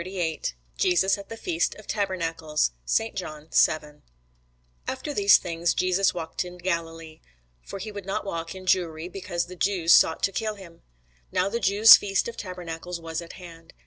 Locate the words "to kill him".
10.23-10.81